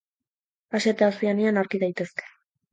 Asia 0.79 0.95
eta 0.95 1.11
Ozeanian 1.15 1.63
aurki 1.65 1.85
daitezke. 1.87 2.29